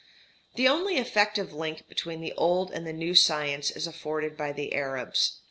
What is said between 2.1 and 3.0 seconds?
the old and the